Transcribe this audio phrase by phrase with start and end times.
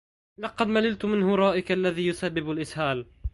[0.37, 3.05] لقد مللت من هرائك الذي يسبب الإسهال.